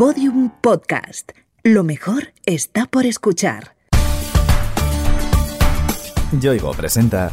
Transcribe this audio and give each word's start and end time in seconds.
Podium 0.00 0.48
Podcast. 0.62 1.32
Lo 1.62 1.84
mejor 1.84 2.32
está 2.46 2.86
por 2.86 3.04
escuchar. 3.04 3.76
Yoigo 6.40 6.72
presenta 6.72 7.30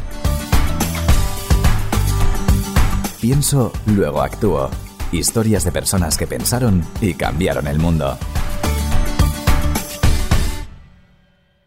Pienso, 3.22 3.72
luego 3.86 4.20
actúo. 4.20 4.68
Historias 5.12 5.64
de 5.64 5.72
personas 5.72 6.18
que 6.18 6.26
pensaron 6.26 6.84
y 7.00 7.14
cambiaron 7.14 7.68
el 7.68 7.78
mundo. 7.78 8.18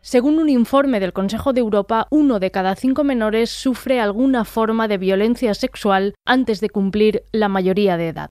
Según 0.02 0.38
un 0.38 0.50
informe 0.50 1.00
del 1.00 1.14
Consejo 1.14 1.52
de 1.52 1.62
Europa, 1.62 2.06
uno 2.12 2.40
de 2.40 2.52
cada 2.52 2.76
cinco 2.76 3.04
menores 3.04 3.50
sufre 3.50 4.00
alguna 4.00 4.46
forma 4.46 4.88
de 4.88 5.00
violencia 5.00 5.56
sexual 5.56 6.14
antes 6.28 6.62
de 6.62 6.70
cumplir 6.70 7.24
la 7.32 7.50
mayoría 7.50 7.98
de 7.98 8.10
edad. 8.10 8.30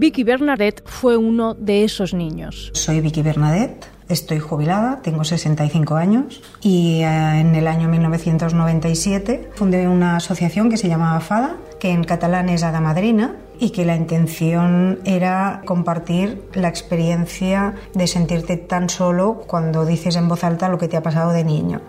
Vicky 0.00 0.24
Bernadette 0.24 0.82
fue 0.86 1.18
uno 1.18 1.52
de 1.52 1.84
esos 1.84 2.14
niños. 2.14 2.70
Soy 2.72 3.02
Vicky 3.02 3.20
Bernadette, 3.20 3.86
estoy 4.08 4.38
jubilada, 4.38 5.02
tengo 5.02 5.24
65 5.24 5.94
años 5.94 6.40
y 6.62 7.02
eh, 7.02 7.40
en 7.40 7.54
el 7.54 7.66
año 7.66 7.86
1997 7.86 9.50
fundé 9.56 9.88
una 9.88 10.16
asociación 10.16 10.70
que 10.70 10.78
se 10.78 10.88
llamaba 10.88 11.20
FADA, 11.20 11.56
que 11.78 11.90
en 11.90 12.04
catalán 12.04 12.48
es 12.48 12.62
Ada 12.62 12.80
Madrina, 12.80 13.36
y 13.58 13.72
que 13.72 13.84
la 13.84 13.94
intención 13.94 15.00
era 15.04 15.60
compartir 15.66 16.44
la 16.54 16.68
experiencia 16.68 17.74
de 17.92 18.06
sentirte 18.06 18.56
tan 18.56 18.88
solo 18.88 19.44
cuando 19.46 19.84
dices 19.84 20.16
en 20.16 20.28
voz 20.28 20.44
alta 20.44 20.70
lo 20.70 20.78
que 20.78 20.88
te 20.88 20.96
ha 20.96 21.02
pasado 21.02 21.32
de 21.32 21.44
niño. 21.44 21.82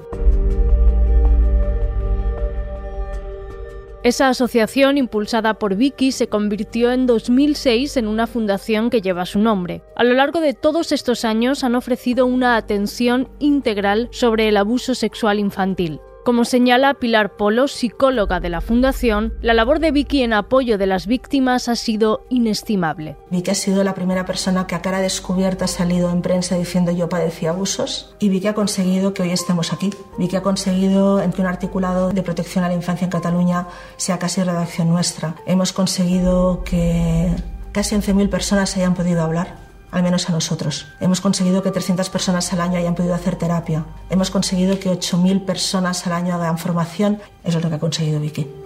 Esa 4.03 4.29
asociación, 4.29 4.97
impulsada 4.97 5.53
por 5.59 5.75
Vicky, 5.75 6.11
se 6.11 6.25
convirtió 6.25 6.91
en 6.91 7.05
2006 7.05 7.97
en 7.97 8.07
una 8.07 8.25
fundación 8.25 8.89
que 8.89 8.99
lleva 8.99 9.27
su 9.27 9.37
nombre. 9.37 9.83
A 9.95 10.03
lo 10.03 10.15
largo 10.15 10.41
de 10.41 10.55
todos 10.55 10.91
estos 10.91 11.23
años 11.23 11.63
han 11.63 11.75
ofrecido 11.75 12.25
una 12.25 12.55
atención 12.55 13.29
integral 13.37 14.09
sobre 14.11 14.47
el 14.47 14.57
abuso 14.57 14.95
sexual 14.95 15.37
infantil. 15.37 15.99
Como 16.23 16.45
señala 16.45 16.93
Pilar 16.93 17.35
Polo, 17.35 17.67
psicóloga 17.67 18.39
de 18.39 18.49
la 18.49 18.61
Fundación, 18.61 19.33
la 19.41 19.55
labor 19.55 19.79
de 19.79 19.91
Vicky 19.91 20.21
en 20.21 20.33
apoyo 20.33 20.77
de 20.77 20.85
las 20.85 21.07
víctimas 21.07 21.67
ha 21.67 21.75
sido 21.75 22.25
inestimable. 22.29 23.17
Vicky 23.31 23.49
ha 23.49 23.55
sido 23.55 23.83
la 23.83 23.95
primera 23.95 24.23
persona 24.23 24.67
que 24.67 24.75
a 24.75 24.83
cara 24.83 25.01
descubierta 25.01 25.65
ha 25.65 25.67
salido 25.67 26.11
en 26.11 26.21
prensa 26.21 26.55
diciendo 26.55 26.91
yo 26.91 27.09
padecí 27.09 27.47
abusos 27.47 28.15
y 28.19 28.29
Vicky 28.29 28.47
ha 28.47 28.53
conseguido 28.53 29.15
que 29.15 29.23
hoy 29.23 29.31
estemos 29.31 29.73
aquí. 29.73 29.89
Vicky 30.19 30.35
ha 30.35 30.43
conseguido 30.43 31.21
que 31.33 31.41
un 31.41 31.47
articulado 31.47 32.11
de 32.11 32.21
protección 32.21 32.63
a 32.63 32.67
la 32.67 32.75
infancia 32.75 33.05
en 33.05 33.11
Cataluña 33.11 33.67
sea 33.97 34.19
casi 34.19 34.43
redacción 34.43 34.89
nuestra. 34.89 35.35
Hemos 35.47 35.73
conseguido 35.73 36.63
que 36.63 37.31
casi 37.71 37.95
11.000 37.95 38.29
personas 38.29 38.77
hayan 38.77 38.93
podido 38.93 39.23
hablar 39.23 39.60
al 39.91 40.03
menos 40.03 40.29
a 40.29 40.31
nosotros. 40.31 40.87
Hemos 40.99 41.21
conseguido 41.21 41.61
que 41.61 41.71
300 41.71 42.09
personas 42.09 42.51
al 42.53 42.61
año 42.61 42.77
hayan 42.77 42.95
podido 42.95 43.13
hacer 43.13 43.35
terapia. 43.35 43.85
Hemos 44.09 44.31
conseguido 44.31 44.79
que 44.79 44.89
8.000 44.89 45.45
personas 45.45 46.07
al 46.07 46.13
año 46.13 46.35
hagan 46.35 46.57
formación. 46.57 47.21
Eso 47.43 47.57
es 47.57 47.63
lo 47.63 47.69
que 47.69 47.75
ha 47.75 47.79
conseguido 47.79 48.19
Vicky. 48.19 48.60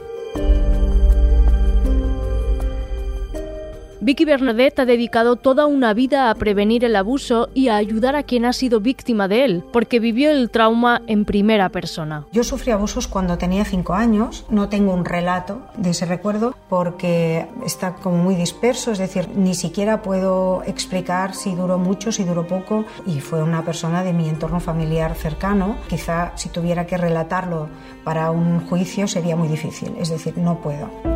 Vicky 4.06 4.24
Bernadette 4.24 4.82
ha 4.82 4.86
dedicado 4.86 5.36
toda 5.36 5.66
una 5.66 5.96
vida 5.96 6.30
a 6.30 6.36
prevenir 6.36 6.86
el 6.86 6.96
abuso 6.96 7.50
y 7.56 7.70
a 7.70 7.76
ayudar 7.78 8.16
a 8.16 8.22
quien 8.22 8.46
ha 8.46 8.54
sido 8.54 8.80
víctima 8.80 9.28
de 9.28 9.46
él, 9.46 9.64
porque 9.74 10.00
vivió 10.00 10.30
el 10.30 10.52
trauma 10.52 11.02
en 11.08 11.26
primera 11.26 11.70
persona. 11.70 12.28
Yo 12.32 12.44
sufrí 12.44 12.72
abusos 12.72 13.08
cuando 13.08 13.40
tenía 13.40 13.66
cinco 13.66 13.96
años, 13.96 14.46
no 14.52 14.70
tengo 14.70 14.94
un 14.94 15.06
relato 15.06 15.64
de 15.76 15.90
ese 15.90 16.06
recuerdo 16.06 16.54
porque 16.70 17.48
está 17.66 17.96
como 17.96 18.18
muy 18.18 18.36
disperso, 18.36 18.92
es 18.92 19.00
decir, 19.00 19.28
ni 19.36 19.56
siquiera 19.56 20.04
puedo 20.04 20.62
explicar 20.68 21.34
si 21.34 21.56
duró 21.56 21.80
mucho, 21.80 22.12
si 22.12 22.26
duró 22.26 22.46
poco, 22.46 22.86
y 23.08 23.22
fue 23.22 23.42
una 23.42 23.66
persona 23.66 24.04
de 24.04 24.14
mi 24.14 24.30
entorno 24.30 24.60
familiar 24.60 25.16
cercano. 25.16 25.78
Quizá 25.90 26.32
si 26.36 26.50
tuviera 26.50 26.86
que 26.86 26.98
relatarlo 26.98 27.70
para 28.04 28.30
un 28.30 28.68
juicio 28.68 29.08
sería 29.08 29.36
muy 29.36 29.48
difícil, 29.48 29.94
es 29.98 30.10
decir, 30.10 30.38
no 30.38 30.62
puedo. 30.62 31.15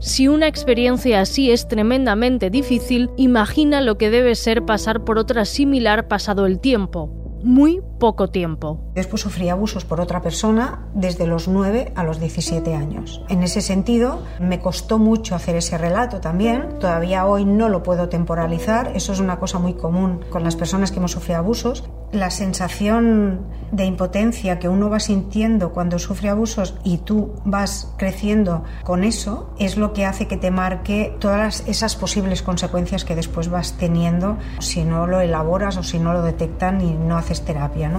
Si 0.00 0.28
una 0.28 0.48
experiencia 0.48 1.20
así 1.20 1.50
es 1.50 1.68
tremendamente 1.68 2.48
difícil, 2.48 3.10
imagina 3.18 3.82
lo 3.82 3.98
que 3.98 4.08
debe 4.08 4.34
ser 4.34 4.64
pasar 4.64 5.04
por 5.04 5.18
otra 5.18 5.44
similar 5.44 6.08
pasado 6.08 6.46
el 6.46 6.58
tiempo. 6.58 7.10
Muy 7.42 7.82
poco 7.98 8.28
tiempo. 8.28 8.80
Después 8.94 9.20
sufrí 9.20 9.50
abusos 9.50 9.84
por 9.84 10.00
otra 10.00 10.22
persona 10.22 10.86
desde 10.94 11.26
los 11.26 11.48
9 11.48 11.92
a 11.94 12.04
los 12.04 12.18
17 12.18 12.74
años. 12.74 13.22
En 13.28 13.42
ese 13.42 13.60
sentido, 13.60 14.22
me 14.38 14.60
costó 14.60 14.98
mucho 14.98 15.34
hacer 15.34 15.56
ese 15.56 15.76
relato 15.76 16.20
también. 16.20 16.78
Todavía 16.78 17.26
hoy 17.26 17.44
no 17.44 17.68
lo 17.68 17.82
puedo 17.82 18.08
temporalizar. 18.08 18.92
Eso 18.94 19.12
es 19.12 19.20
una 19.20 19.38
cosa 19.38 19.58
muy 19.58 19.74
común 19.74 20.20
con 20.30 20.44
las 20.44 20.56
personas 20.56 20.92
que 20.92 20.98
hemos 20.98 21.12
sufrido 21.12 21.40
abusos. 21.40 21.84
La 22.12 22.30
sensación 22.30 23.46
de 23.70 23.84
impotencia 23.84 24.58
que 24.58 24.68
uno 24.68 24.90
va 24.90 24.98
sintiendo 24.98 25.72
cuando 25.72 25.98
sufre 25.98 26.28
abusos 26.28 26.74
y 26.82 26.98
tú 26.98 27.34
vas 27.44 27.92
creciendo 27.98 28.64
con 28.82 29.04
eso 29.04 29.54
es 29.58 29.76
lo 29.76 29.92
que 29.92 30.04
hace 30.04 30.26
que 30.26 30.36
te 30.36 30.50
marque 30.50 31.16
todas 31.20 31.62
esas 31.68 31.94
posibles 31.94 32.42
consecuencias 32.42 33.04
que 33.04 33.14
después 33.14 33.48
vas 33.48 33.74
teniendo 33.78 34.38
si 34.58 34.82
no 34.82 35.06
lo 35.06 35.20
elaboras 35.20 35.76
o 35.76 35.84
si 35.84 36.00
no 36.00 36.12
lo 36.12 36.22
detectan 36.22 36.80
y 36.80 36.94
no 36.94 37.16
haces 37.16 37.44
terapia. 37.44 37.92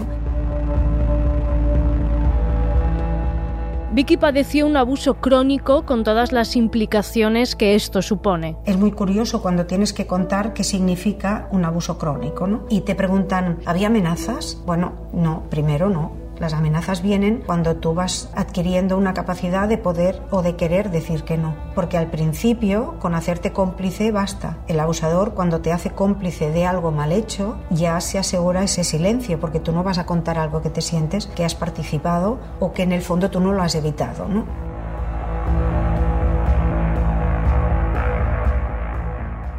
Vicky 3.94 4.16
padeció 4.16 4.66
un 4.68 4.78
abuso 4.78 5.16
crónico 5.16 5.86
con 5.86 6.06
todas 6.06 6.32
las 6.32 6.56
implicaciones 6.56 7.58
que 7.58 7.76
esto 7.76 8.02
supone. 8.02 8.56
Es 8.66 8.78
muy 8.78 8.94
curioso 8.94 9.42
cuando 9.42 9.66
tienes 9.66 9.92
que 9.92 10.08
contar 10.08 10.54
qué 10.54 10.64
significa 10.64 11.50
un 11.52 11.66
abuso 11.66 11.98
crónico, 11.98 12.48
¿no? 12.48 12.66
Y 12.70 12.82
te 12.82 12.96
preguntan, 12.96 13.60
¿había 13.66 13.88
amenazas? 13.88 14.62
Bueno, 14.66 14.94
no, 15.14 15.44
primero 15.50 15.90
no. 15.90 16.21
Las 16.42 16.56
amenazas 16.56 17.04
vienen 17.04 17.44
cuando 17.46 17.76
tú 17.76 17.94
vas 17.94 18.32
adquiriendo 18.34 18.98
una 18.98 19.14
capacidad 19.14 19.70
de 19.70 19.78
poder 19.78 20.24
o 20.32 20.42
de 20.42 20.56
querer 20.56 20.90
decir 20.90 21.24
que 21.24 21.38
no. 21.38 21.54
Porque 21.76 22.00
al 22.00 22.10
principio, 22.10 22.96
con 22.98 23.14
hacerte 23.14 23.54
cómplice, 23.54 24.12
basta. 24.12 24.58
El 24.68 24.80
abusador, 24.80 25.36
cuando 25.36 25.62
te 25.62 25.72
hace 25.72 25.92
cómplice 25.92 26.50
de 26.50 26.66
algo 26.66 26.92
mal 26.92 27.12
hecho, 27.12 27.60
ya 27.70 28.02
se 28.02 28.18
asegura 28.18 28.64
ese 28.64 28.84
silencio, 28.84 29.40
porque 29.40 29.60
tú 29.60 29.72
no 29.72 29.84
vas 29.84 30.00
a 30.00 30.08
contar 30.08 30.40
algo 30.40 30.64
que 30.64 30.72
te 30.72 30.82
sientes, 30.82 31.28
que 31.28 31.46
has 31.46 31.54
participado 31.54 32.40
o 32.60 32.74
que 32.74 32.82
en 32.82 32.92
el 32.92 33.04
fondo 33.04 33.30
tú 33.30 33.40
no 33.40 33.54
lo 33.54 33.62
has 33.62 33.76
evitado, 33.76 34.28
¿no? 34.28 34.71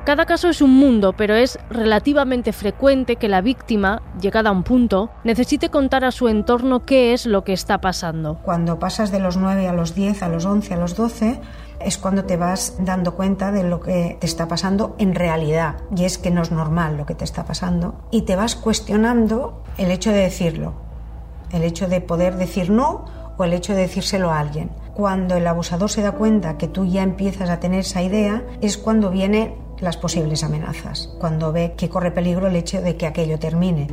Cada 0.04 0.26
caso 0.26 0.48
es 0.48 0.60
un 0.60 0.74
mundo, 0.74 1.12
pero 1.12 1.36
es 1.36 1.60
relativamente 1.70 2.52
frecuente 2.52 3.14
que 3.14 3.28
la 3.28 3.40
víctima, 3.40 4.02
llegada 4.20 4.50
a 4.50 4.52
un 4.52 4.64
punto, 4.64 5.10
necesite 5.22 5.68
contar 5.68 6.04
a 6.04 6.10
su 6.10 6.26
entorno 6.26 6.80
qué 6.80 7.12
es 7.12 7.24
lo 7.24 7.44
que 7.44 7.52
está 7.52 7.80
pasando. 7.80 8.40
Cuando 8.42 8.80
pasas 8.80 9.12
de 9.12 9.20
los 9.20 9.36
9 9.36 9.68
a 9.68 9.72
los 9.72 9.94
10, 9.94 10.24
a 10.24 10.28
los 10.28 10.44
11, 10.44 10.74
a 10.74 10.76
los 10.76 10.96
12, 10.96 11.40
es 11.78 11.98
cuando 11.98 12.24
te 12.24 12.36
vas 12.36 12.78
dando 12.80 13.14
cuenta 13.14 13.52
de 13.52 13.62
lo 13.62 13.78
que 13.78 14.16
te 14.20 14.26
está 14.26 14.48
pasando 14.48 14.96
en 14.98 15.14
realidad. 15.14 15.76
Y 15.96 16.04
es 16.04 16.18
que 16.18 16.32
no 16.32 16.42
es 16.42 16.50
normal 16.50 16.96
lo 16.96 17.06
que 17.06 17.14
te 17.14 17.24
está 17.24 17.44
pasando. 17.44 17.94
Y 18.10 18.22
te 18.22 18.34
vas 18.34 18.56
cuestionando 18.56 19.62
el 19.78 19.92
hecho 19.92 20.10
de 20.10 20.18
decirlo, 20.18 20.74
el 21.52 21.62
hecho 21.62 21.86
de 21.86 22.00
poder 22.00 22.34
decir 22.34 22.70
no 22.70 23.04
o 23.38 23.44
el 23.44 23.52
hecho 23.52 23.72
de 23.72 23.82
decírselo 23.82 24.32
a 24.32 24.40
alguien. 24.40 24.70
Cuando 24.94 25.36
el 25.36 25.46
abusador 25.46 25.90
se 25.90 26.02
da 26.02 26.12
cuenta 26.12 26.58
que 26.58 26.68
tú 26.68 26.84
ya 26.84 27.02
empiezas 27.02 27.48
a 27.48 27.60
tener 27.60 27.80
esa 27.80 28.02
idea, 28.02 28.44
es 28.60 28.76
cuando 28.76 29.10
viene 29.10 29.56
las 29.80 29.96
posibles 29.96 30.44
amenazas, 30.44 31.08
cuando 31.18 31.50
ve 31.50 31.74
que 31.76 31.88
corre 31.88 32.10
peligro 32.10 32.46
el 32.46 32.56
hecho 32.56 32.82
de 32.82 32.96
que 32.96 33.06
aquello 33.06 33.38
termine. 33.38 33.88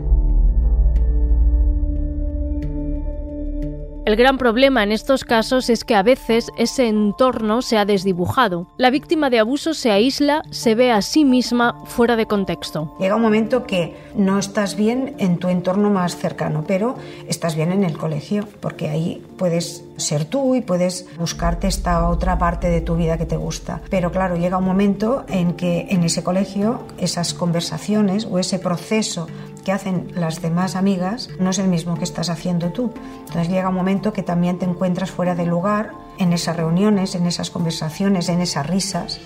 El 4.09 4.15
gran 4.15 4.39
problema 4.39 4.81
en 4.81 4.91
estos 4.91 5.23
casos 5.23 5.69
es 5.69 5.83
que 5.83 5.93
a 5.93 6.01
veces 6.01 6.49
ese 6.57 6.87
entorno 6.87 7.61
se 7.61 7.77
ha 7.77 7.85
desdibujado. 7.85 8.65
La 8.75 8.89
víctima 8.89 9.29
de 9.29 9.37
abuso 9.37 9.75
se 9.75 9.91
aísla, 9.91 10.41
se 10.49 10.73
ve 10.73 10.91
a 10.91 11.03
sí 11.03 11.25
misma 11.25 11.75
fuera 11.85 12.15
de 12.15 12.25
contexto. 12.25 12.95
Llega 12.99 13.15
un 13.15 13.21
momento 13.21 13.67
que 13.67 13.95
no 14.15 14.39
estás 14.39 14.75
bien 14.75 15.13
en 15.19 15.37
tu 15.37 15.49
entorno 15.49 15.91
más 15.91 16.17
cercano, 16.17 16.63
pero 16.65 16.95
estás 17.27 17.55
bien 17.55 17.71
en 17.71 17.83
el 17.83 17.99
colegio, 17.99 18.47
porque 18.61 18.89
ahí 18.89 19.23
puedes 19.37 19.83
ser 19.97 20.25
tú 20.25 20.55
y 20.55 20.61
puedes 20.61 21.05
buscarte 21.19 21.67
esta 21.67 22.09
otra 22.09 22.39
parte 22.39 22.67
de 22.67 22.81
tu 22.81 22.95
vida 22.95 23.19
que 23.19 23.27
te 23.27 23.37
gusta. 23.37 23.79
Pero 23.91 24.11
claro, 24.11 24.37
llega 24.37 24.57
un 24.57 24.65
momento 24.65 25.23
en 25.27 25.53
que 25.53 25.85
en 25.91 26.03
ese 26.03 26.23
colegio 26.23 26.79
esas 26.97 27.35
conversaciones 27.35 28.25
o 28.25 28.39
ese 28.39 28.57
proceso 28.57 29.27
que 29.69 29.73
hacen 29.73 30.07
las 30.15 30.41
demás 30.41 30.75
amigas 30.75 31.29
no 31.39 31.51
es 31.51 31.59
el 31.59 31.67
mismo 31.67 31.95
que 31.95 32.03
estás 32.03 32.31
haciendo 32.31 32.71
tú. 32.71 32.91
Entonces 33.19 33.49
llega 33.49 33.69
un 33.69 33.75
momento 33.75 34.13
que 34.13 34.23
también 34.23 34.57
te 34.57 34.65
encuentras 34.65 35.11
fuera 35.11 35.35
de 35.35 35.45
lugar 35.45 35.91
en 36.17 36.33
esas 36.33 36.57
reuniones, 36.57 37.13
en 37.13 37.27
esas 37.27 37.51
conversaciones, 37.51 38.29
en 38.29 38.41
esas 38.41 38.65
risas. 38.65 39.21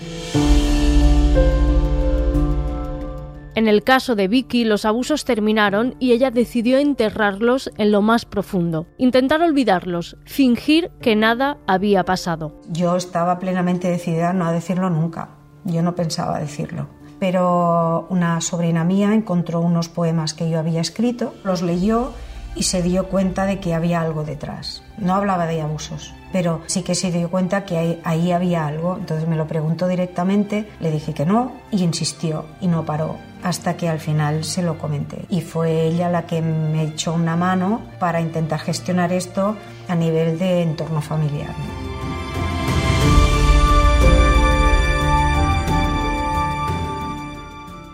En 3.54 3.68
el 3.68 3.82
caso 3.84 4.16
de 4.16 4.28
Vicky, 4.28 4.66
los 4.66 4.84
abusos 4.84 5.24
terminaron 5.24 5.94
y 5.98 6.12
ella 6.12 6.30
decidió 6.30 6.76
enterrarlos 6.76 7.70
en 7.78 7.90
lo 7.90 8.02
más 8.02 8.26
profundo, 8.26 8.86
intentar 8.98 9.40
olvidarlos, 9.40 10.18
fingir 10.26 10.90
que 11.00 11.16
nada 11.16 11.56
había 11.66 12.04
pasado. 12.04 12.60
Yo 12.68 12.96
estaba 12.96 13.38
plenamente 13.38 13.88
decidida 13.88 14.28
a 14.28 14.34
no 14.34 14.52
decirlo 14.52 14.90
nunca. 14.90 15.30
Yo 15.64 15.80
no 15.80 15.94
pensaba 15.94 16.38
decirlo. 16.38 16.86
Pero 17.18 18.06
una 18.10 18.40
sobrina 18.40 18.84
mía 18.84 19.14
encontró 19.14 19.60
unos 19.60 19.88
poemas 19.88 20.34
que 20.34 20.50
yo 20.50 20.58
había 20.58 20.80
escrito, 20.80 21.34
los 21.44 21.62
leyó 21.62 22.12
y 22.56 22.64
se 22.64 22.82
dio 22.82 23.08
cuenta 23.08 23.46
de 23.46 23.60
que 23.60 23.74
había 23.74 24.00
algo 24.00 24.24
detrás. 24.24 24.82
No 24.98 25.14
hablaba 25.14 25.46
de 25.46 25.60
abusos, 25.60 26.14
pero 26.32 26.60
sí 26.66 26.82
que 26.82 26.94
se 26.94 27.10
dio 27.10 27.30
cuenta 27.30 27.64
que 27.64 28.00
ahí, 28.04 28.32
había 28.32 28.66
algo. 28.66 28.96
Entonces 28.98 29.28
me 29.28 29.36
lo 29.36 29.46
preguntó 29.46 29.88
directamente, 29.88 30.68
le 30.80 30.90
dije 30.90 31.14
que 31.14 31.26
no 31.26 31.52
y 31.70 31.82
insistió 31.82 32.46
y 32.60 32.68
no 32.68 32.84
paró 32.84 33.16
hasta 33.42 33.76
que 33.76 33.88
al 33.88 34.00
final 34.00 34.42
se 34.42 34.62
lo 34.62 34.78
comenté. 34.78 35.26
Y 35.28 35.42
fue 35.42 35.82
ella 35.82 36.08
la 36.08 36.26
que 36.26 36.40
me 36.40 36.84
echó 36.84 37.12
una 37.12 37.36
mano 37.36 37.82
para 37.98 38.20
intentar 38.20 38.58
gestionar 38.58 39.12
esto 39.12 39.56
a 39.86 39.94
nivel 39.94 40.38
de 40.38 40.62
entorno 40.62 41.02
familiar. 41.02 41.54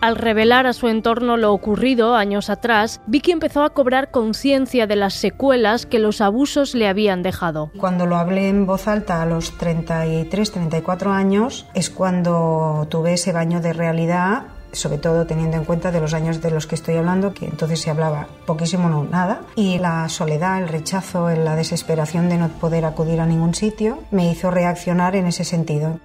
Al 0.01 0.15
revelar 0.15 0.65
a 0.65 0.73
su 0.73 0.87
entorno 0.87 1.37
lo 1.37 1.53
ocurrido 1.53 2.15
años 2.15 2.49
atrás, 2.49 3.01
Vicky 3.05 3.31
empezó 3.31 3.63
a 3.63 3.69
cobrar 3.69 4.09
conciencia 4.09 4.87
de 4.87 4.95
las 4.95 5.13
secuelas 5.13 5.85
que 5.85 5.99
los 5.99 6.21
abusos 6.21 6.73
le 6.73 6.87
habían 6.87 7.21
dejado. 7.21 7.71
Cuando 7.77 8.07
lo 8.07 8.17
hablé 8.17 8.49
en 8.49 8.65
voz 8.65 8.87
alta 8.87 9.21
a 9.21 9.27
los 9.27 9.55
33, 9.59 10.51
34 10.51 11.11
años, 11.11 11.67
es 11.75 11.91
cuando 11.91 12.87
tuve 12.89 13.13
ese 13.13 13.31
baño 13.31 13.61
de 13.61 13.73
realidad 13.73 14.47
sobre 14.73 14.97
todo 14.97 15.27
teniendo 15.27 15.57
en 15.57 15.65
cuenta 15.65 15.91
de 15.91 15.99
los 15.99 16.13
años 16.13 16.41
de 16.41 16.49
los 16.49 16.65
que 16.65 16.75
estoy 16.75 16.95
hablando, 16.95 17.33
que 17.33 17.45
entonces 17.45 17.81
se 17.81 17.89
hablaba 17.89 18.27
poquísimo 18.45 18.87
o 18.87 19.03
nada, 19.03 19.41
y 19.55 19.79
la 19.79 20.07
soledad, 20.07 20.61
el 20.61 20.69
rechazo, 20.69 21.29
la 21.29 21.57
desesperación 21.57 22.29
de 22.29 22.37
no 22.37 22.47
poder 22.47 22.85
acudir 22.85 23.19
a 23.19 23.25
ningún 23.25 23.53
sitio, 23.53 23.99
me 24.11 24.31
hizo 24.31 24.49
reaccionar 24.49 25.17
en 25.17 25.27
ese 25.27 25.43
sentido. 25.43 25.99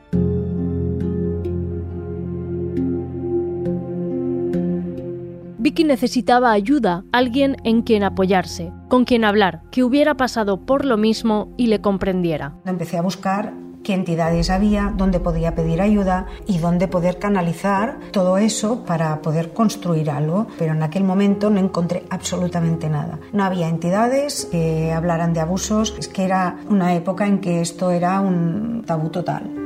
Vicky 5.77 5.85
necesitaba 5.85 6.53
ayuda, 6.53 7.05
alguien 7.13 7.59
en 7.63 7.83
quien 7.83 8.03
apoyarse, 8.03 8.73
con 8.89 9.05
quien 9.05 9.27
hablar, 9.27 9.61
que 9.71 9.85
hubiera 9.85 10.15
pasado 10.15 10.65
por 10.65 10.87
lo 10.87 10.97
mismo 10.97 11.53
y 11.59 11.67
le 11.67 11.83
comprendiera. 11.83 12.55
Empecé 12.65 12.97
a 12.97 13.03
buscar 13.03 13.53
qué 13.85 13.93
entidades 13.93 14.49
había, 14.49 14.95
dónde 14.97 15.21
podía 15.21 15.55
pedir 15.55 15.83
ayuda 15.83 16.29
y 16.47 16.57
dónde 16.57 16.89
poder 16.89 17.19
canalizar 17.19 17.99
todo 18.11 18.39
eso 18.39 18.87
para 18.87 19.21
poder 19.21 19.53
construir 19.53 20.09
algo. 20.09 20.47
Pero 20.59 20.73
en 20.73 20.83
aquel 20.83 21.05
momento 21.05 21.51
no 21.51 21.61
encontré 21.61 22.05
absolutamente 22.09 22.89
nada. 22.89 23.19
No 23.35 23.45
había 23.45 23.69
entidades 23.69 24.49
que 24.51 24.95
hablaran 24.95 25.35
de 25.35 25.41
abusos, 25.41 25.95
es 25.99 26.09
que 26.09 26.25
era 26.25 26.57
una 26.71 26.95
época 26.95 27.27
en 27.27 27.39
que 27.39 27.61
esto 27.61 27.91
era 27.91 28.23
un 28.23 28.83
tabú 28.87 29.11
total. 29.11 29.66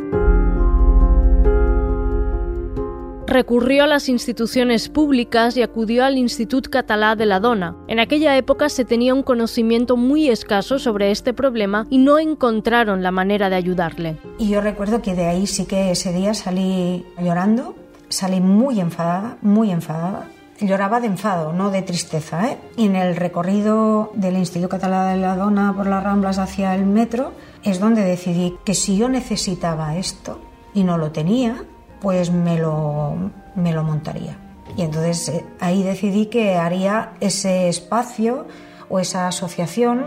Recurrió 3.30 3.84
a 3.84 3.86
las 3.86 4.08
instituciones 4.08 4.88
públicas 4.88 5.56
y 5.56 5.62
acudió 5.62 6.04
al 6.04 6.18
Institut 6.18 6.68
Català 6.68 7.14
de 7.14 7.26
la 7.26 7.38
Dona. 7.38 7.76
En 7.86 8.00
aquella 8.00 8.36
época 8.36 8.68
se 8.68 8.84
tenía 8.84 9.14
un 9.14 9.22
conocimiento 9.22 9.96
muy 9.96 10.28
escaso 10.28 10.78
sobre 10.80 11.12
este 11.12 11.32
problema 11.32 11.86
y 11.90 11.98
no 11.98 12.18
encontraron 12.18 13.02
la 13.02 13.12
manera 13.12 13.48
de 13.48 13.56
ayudarle. 13.56 14.16
Y 14.38 14.48
yo 14.48 14.60
recuerdo 14.60 15.00
que 15.00 15.14
de 15.14 15.26
ahí 15.26 15.46
sí 15.46 15.64
que 15.64 15.92
ese 15.92 16.12
día 16.12 16.34
salí 16.34 17.06
llorando, 17.22 17.76
salí 18.08 18.40
muy 18.40 18.80
enfadada, 18.80 19.38
muy 19.42 19.70
enfadada. 19.70 20.28
Lloraba 20.60 21.00
de 21.00 21.06
enfado, 21.06 21.52
no 21.52 21.70
de 21.70 21.82
tristeza. 21.82 22.50
¿eh? 22.50 22.58
Y 22.76 22.86
en 22.86 22.96
el 22.96 23.16
recorrido 23.16 24.10
del 24.14 24.36
Instituto 24.36 24.68
Català 24.68 25.06
de 25.12 25.16
la 25.16 25.36
Dona 25.36 25.72
por 25.74 25.86
las 25.86 26.02
Ramblas 26.02 26.38
hacia 26.38 26.74
el 26.74 26.84
metro 26.84 27.32
es 27.62 27.78
donde 27.78 28.02
decidí 28.02 28.56
que 28.64 28.74
si 28.74 28.96
yo 28.96 29.08
necesitaba 29.08 29.96
esto 29.96 30.38
y 30.74 30.84
no 30.84 30.98
lo 30.98 31.12
tenía, 31.12 31.64
pues 32.00 32.30
me 32.30 32.58
lo, 32.58 33.14
me 33.54 33.72
lo 33.72 33.82
montaría. 33.82 34.36
Y 34.76 34.82
entonces 34.82 35.28
eh, 35.28 35.44
ahí 35.60 35.82
decidí 35.82 36.26
que 36.26 36.56
haría 36.56 37.12
ese 37.20 37.68
espacio 37.68 38.46
o 38.88 38.98
esa 38.98 39.28
asociación. 39.28 40.04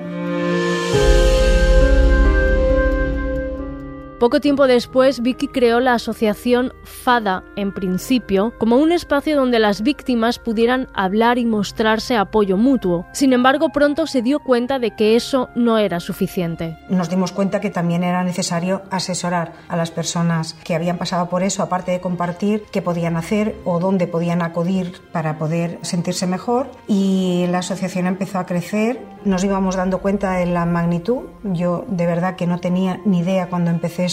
Poco 4.24 4.40
tiempo 4.40 4.68
después, 4.68 5.22
Vicky 5.22 5.50
creó 5.50 5.82
la 5.82 5.96
asociación 5.96 6.72
FADA, 6.86 7.44
en 7.58 7.74
principio, 7.74 8.54
como 8.58 8.78
un 8.78 8.94
espacio 8.94 9.36
donde 9.36 9.60
las 9.60 9.82
víctimas 9.82 10.40
pudieran 10.40 10.88
hablar 10.94 11.38
y 11.38 11.46
mostrarse 11.46 12.16
apoyo 12.16 12.56
mutuo. 12.56 13.06
Sin 13.12 13.34
embargo, 13.34 13.68
pronto 13.74 14.08
se 14.08 14.22
dio 14.22 14.40
cuenta 14.40 14.80
de 14.80 14.96
que 14.96 15.18
eso 15.18 15.50
no 15.56 15.78
era 15.78 16.00
suficiente. 16.00 16.78
Nos 16.88 17.10
dimos 17.10 17.34
cuenta 17.34 17.60
que 17.60 17.70
también 17.70 18.02
era 18.06 18.24
necesario 18.24 18.84
asesorar 18.92 19.56
a 19.68 19.76
las 19.76 19.92
personas 19.92 20.54
que 20.64 20.74
habían 20.74 20.98
pasado 20.98 21.28
por 21.28 21.44
eso, 21.44 21.62
aparte 21.62 21.92
de 21.92 22.00
compartir 22.00 22.64
qué 22.72 22.82
podían 22.82 23.18
hacer 23.18 23.58
o 23.66 23.82
dónde 23.82 24.08
podían 24.08 24.42
acudir 24.42 25.02
para 25.12 25.38
poder 25.38 25.80
sentirse 25.82 26.28
mejor. 26.28 26.72
Y 26.88 27.46
la 27.50 27.58
asociación 27.58 28.08
empezó 28.08 28.40
a 28.40 28.46
crecer, 28.46 29.02
nos 29.26 29.44
íbamos 29.44 29.76
dando 29.76 30.00
cuenta 30.00 30.34
de 30.34 30.46
la 30.46 30.66
magnitud. 30.66 31.24
Yo 31.44 31.86
de 31.88 32.06
verdad 32.06 32.36
que 32.36 32.48
no 32.48 32.60
tenía 32.60 33.00
ni 33.06 33.20
idea 33.20 33.48
cuando 33.48 33.72
empecé 33.72 34.04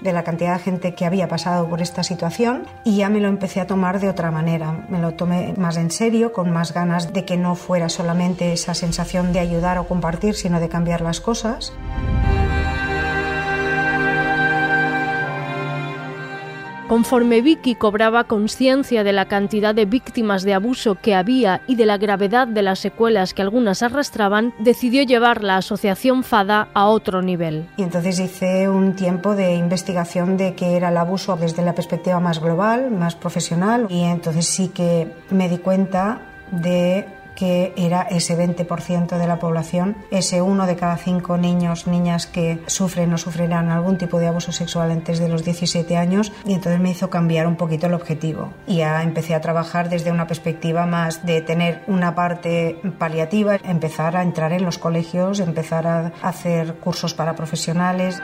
de 0.00 0.12
la 0.12 0.22
cantidad 0.22 0.54
de 0.54 0.62
gente 0.62 0.94
que 0.94 1.04
había 1.04 1.28
pasado 1.28 1.68
por 1.68 1.82
esta 1.82 2.02
situación 2.02 2.66
y 2.84 2.96
ya 2.96 3.08
me 3.08 3.20
lo 3.20 3.28
empecé 3.28 3.60
a 3.60 3.66
tomar 3.66 4.00
de 4.00 4.08
otra 4.08 4.30
manera. 4.30 4.86
Me 4.88 5.00
lo 5.00 5.14
tomé 5.14 5.54
más 5.56 5.76
en 5.76 5.90
serio, 5.90 6.32
con 6.32 6.50
más 6.50 6.72
ganas 6.72 7.12
de 7.12 7.24
que 7.24 7.36
no 7.36 7.54
fuera 7.54 7.88
solamente 7.88 8.52
esa 8.52 8.74
sensación 8.74 9.32
de 9.32 9.40
ayudar 9.40 9.78
o 9.78 9.88
compartir, 9.88 10.34
sino 10.34 10.60
de 10.60 10.68
cambiar 10.68 11.00
las 11.00 11.20
cosas. 11.20 11.72
Conforme 16.90 17.40
Vicky 17.40 17.76
cobraba 17.76 18.24
conciencia 18.24 19.04
de 19.04 19.12
la 19.12 19.26
cantidad 19.26 19.76
de 19.76 19.84
víctimas 19.84 20.42
de 20.42 20.54
abuso 20.54 20.96
que 20.96 21.14
había 21.14 21.62
y 21.68 21.76
de 21.76 21.86
la 21.86 21.98
gravedad 21.98 22.48
de 22.48 22.62
las 22.62 22.80
secuelas 22.80 23.32
que 23.32 23.42
algunas 23.42 23.84
arrastraban, 23.84 24.52
decidió 24.58 25.04
llevar 25.04 25.44
la 25.44 25.58
asociación 25.58 26.24
FADA 26.24 26.66
a 26.74 26.86
otro 26.86 27.22
nivel. 27.22 27.68
Y 27.76 27.84
entonces 27.84 28.18
hice 28.18 28.68
un 28.68 28.96
tiempo 28.96 29.36
de 29.36 29.54
investigación 29.54 30.36
de 30.36 30.56
qué 30.56 30.74
era 30.74 30.88
el 30.88 30.96
abuso 30.96 31.36
desde 31.36 31.64
la 31.64 31.76
perspectiva 31.76 32.18
más 32.18 32.40
global, 32.40 32.90
más 32.90 33.14
profesional, 33.14 33.86
y 33.88 34.02
entonces 34.02 34.46
sí 34.46 34.66
que 34.66 35.06
me 35.30 35.48
di 35.48 35.58
cuenta 35.58 36.22
de 36.50 37.06
que 37.34 37.72
era 37.76 38.02
ese 38.02 38.36
20% 38.36 39.18
de 39.18 39.26
la 39.26 39.38
población, 39.38 39.96
ese 40.10 40.42
uno 40.42 40.66
de 40.66 40.76
cada 40.76 40.96
cinco 40.96 41.36
niños, 41.36 41.86
niñas 41.86 42.26
que 42.26 42.62
sufren 42.66 43.12
o 43.12 43.18
sufrirán 43.18 43.70
algún 43.70 43.98
tipo 43.98 44.18
de 44.18 44.28
abuso 44.28 44.52
sexual 44.52 44.90
antes 44.90 45.18
de 45.18 45.28
los 45.28 45.44
17 45.44 45.96
años 45.96 46.32
y 46.44 46.54
entonces 46.54 46.80
me 46.80 46.90
hizo 46.90 47.10
cambiar 47.10 47.46
un 47.46 47.56
poquito 47.56 47.86
el 47.86 47.94
objetivo 47.94 48.52
y 48.66 48.76
ya 48.76 49.02
empecé 49.02 49.34
a 49.34 49.40
trabajar 49.40 49.88
desde 49.88 50.10
una 50.10 50.26
perspectiva 50.26 50.86
más 50.86 51.24
de 51.24 51.40
tener 51.40 51.82
una 51.86 52.14
parte 52.14 52.80
paliativa, 52.98 53.56
empezar 53.56 54.16
a 54.16 54.22
entrar 54.22 54.52
en 54.52 54.64
los 54.64 54.78
colegios, 54.78 55.40
empezar 55.40 55.86
a 55.86 56.12
hacer 56.22 56.74
cursos 56.74 57.14
para 57.14 57.34
profesionales. 57.34 58.20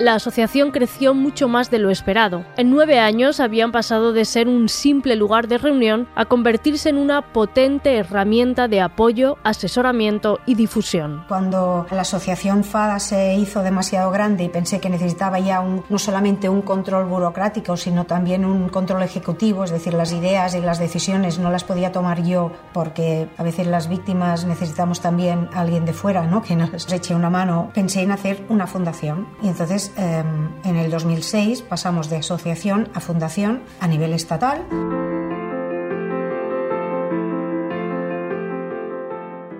La 0.00 0.14
asociación 0.14 0.70
creció 0.70 1.14
mucho 1.14 1.46
más 1.46 1.70
de 1.70 1.78
lo 1.78 1.90
esperado. 1.90 2.44
En 2.56 2.70
nueve 2.70 2.98
años 2.98 3.38
habían 3.38 3.70
pasado 3.70 4.14
de 4.14 4.24
ser 4.24 4.48
un 4.48 4.70
simple 4.70 5.14
lugar 5.14 5.46
de 5.46 5.58
reunión 5.58 6.08
a 6.14 6.24
convertirse 6.24 6.88
en 6.88 6.96
una 6.96 7.20
potente 7.20 7.98
herramienta 7.98 8.66
de 8.66 8.80
apoyo, 8.80 9.36
asesoramiento 9.44 10.40
y 10.46 10.54
difusión. 10.54 11.24
Cuando 11.28 11.86
la 11.90 12.00
asociación 12.00 12.64
FADA 12.64 12.98
se 12.98 13.34
hizo 13.34 13.62
demasiado 13.62 14.10
grande 14.10 14.44
y 14.44 14.48
pensé 14.48 14.80
que 14.80 14.88
necesitaba 14.88 15.38
ya 15.38 15.62
no 15.62 15.98
solamente 15.98 16.48
un 16.48 16.62
control 16.62 17.04
burocrático, 17.04 17.76
sino 17.76 18.06
también 18.06 18.46
un 18.46 18.70
control 18.70 19.02
ejecutivo, 19.02 19.64
es 19.64 19.70
decir, 19.70 19.92
las 19.92 20.12
ideas 20.12 20.54
y 20.54 20.60
las 20.60 20.78
decisiones 20.78 21.38
no 21.38 21.50
las 21.50 21.64
podía 21.64 21.92
tomar 21.92 22.22
yo 22.22 22.52
porque 22.72 23.28
a 23.36 23.42
veces 23.42 23.66
las 23.66 23.88
víctimas 23.88 24.46
necesitamos 24.46 25.00
también 25.00 25.50
a 25.52 25.60
alguien 25.60 25.84
de 25.84 25.92
fuera 25.92 26.26
¿no? 26.26 26.42
que 26.42 26.56
nos 26.56 26.90
eche 26.90 27.14
una 27.14 27.28
mano, 27.28 27.70
pensé 27.74 28.00
en 28.00 28.12
hacer 28.12 28.42
una 28.48 28.66
fundación 28.66 29.28
y 29.42 29.48
entonces 29.48 29.89
Em, 29.96 30.48
en 30.64 30.76
el 30.76 30.90
2006 30.90 31.62
pasamos 31.62 32.10
de 32.10 32.16
asociación 32.16 32.88
a 32.94 33.00
fundación 33.00 33.62
a 33.80 33.88
nivel 33.88 34.12
estatal. 34.12 34.64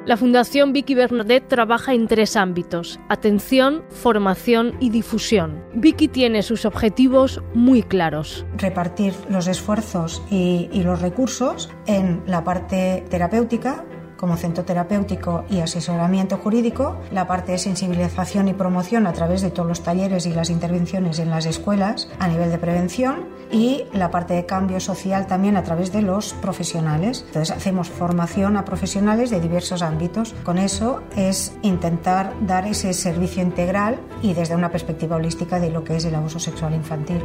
La 0.07 0.17
Fundación 0.17 0.73
Vicky 0.73 0.97
Bernadette 0.97 1.47
trabaja 1.47 1.95
en 1.95 2.09
tres 2.09 2.35
ámbitos, 2.35 2.99
atención, 3.09 3.85
formación 3.91 4.75
y 4.81 4.91
difusión. 4.91 5.63
Vicky 5.73 6.09
tiene 6.09 6.43
sus 6.43 6.65
objetivos 6.65 7.41
muy 7.55 7.85
claros. 7.85 8.45
Repartir 8.57 9.15
los 9.29 9.47
esfuerzos 9.47 10.21
y 10.29 10.83
los 10.83 11.01
recursos 11.01 11.71
en 11.87 12.23
la 12.27 12.43
parte 12.43 13.05
terapéutica, 13.09 13.85
como 14.21 14.37
centro 14.37 14.65
terapéutico 14.65 15.45
y 15.49 15.61
asesoramiento 15.61 16.37
jurídico, 16.37 16.99
la 17.11 17.27
parte 17.27 17.53
de 17.53 17.59
sensibilización 17.59 18.49
y 18.49 18.53
promoción 18.53 19.07
a 19.07 19.15
través 19.15 19.41
de 19.41 19.51
todos 19.51 19.67
los 19.67 19.83
talleres 19.83 20.27
y 20.27 20.35
las 20.35 20.51
intervenciones 20.51 21.19
en 21.19 21.31
las 21.31 21.47
escuelas 21.47 22.07
a 22.19 22.29
nivel 22.29 22.51
de 22.51 22.59
prevención 22.59 23.31
y 23.51 23.85
la 23.95 24.11
parte 24.11 24.35
de 24.35 24.45
cambio 24.45 24.79
social 24.79 25.27
también 25.27 25.57
a 25.57 25.65
través 25.65 25.91
de 25.91 26.03
los 26.03 26.35
profesionales. 26.35 27.25
Entonces 27.29 27.57
hacemos 27.57 27.89
formación 27.89 28.59
a 28.59 28.67
profesionales 28.67 29.31
de 29.31 29.41
diversos 29.41 29.81
ámbitos. 29.81 30.35
Con 30.45 30.59
eso 30.59 31.03
es 31.17 31.55
intentar 31.63 32.35
dar 32.43 32.67
ese 32.67 32.93
servicio 32.93 33.43
integral 33.43 33.99
y 34.23 34.35
desde 34.35 34.55
una 34.55 34.71
perspectiva 34.71 35.17
holística 35.17 35.59
de 35.59 35.71
lo 35.71 35.83
que 35.83 35.97
es 35.97 36.05
el 36.05 36.15
abuso 36.15 36.39
sexual 36.39 36.75
infantil. 36.75 37.23